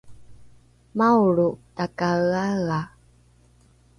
[0.97, 1.45] maolro
[1.75, 2.81] takaeaea